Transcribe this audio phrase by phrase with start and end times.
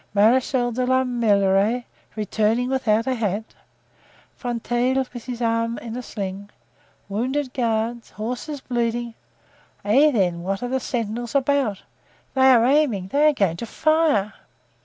[0.15, 1.83] Marechal de la Meilleraie
[2.17, 9.13] returning without a hat—Fontrailles with his arm in a sling—wounded guards—horses bleeding;
[9.85, 11.83] eh, then, what are the sentinels about?
[12.33, 14.33] They are aiming—they are going to fire!"